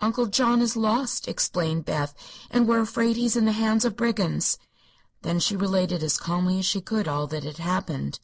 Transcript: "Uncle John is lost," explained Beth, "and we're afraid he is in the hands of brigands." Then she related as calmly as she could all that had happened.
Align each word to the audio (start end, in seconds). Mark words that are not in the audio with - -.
"Uncle 0.00 0.26
John 0.26 0.60
is 0.60 0.76
lost," 0.76 1.26
explained 1.26 1.86
Beth, 1.86 2.12
"and 2.50 2.68
we're 2.68 2.80
afraid 2.82 3.16
he 3.16 3.24
is 3.24 3.34
in 3.34 3.46
the 3.46 3.52
hands 3.52 3.82
of 3.86 3.96
brigands." 3.96 4.58
Then 5.22 5.40
she 5.40 5.56
related 5.56 6.02
as 6.02 6.18
calmly 6.18 6.58
as 6.58 6.66
she 6.66 6.82
could 6.82 7.08
all 7.08 7.26
that 7.28 7.44
had 7.44 7.56
happened. 7.56 8.18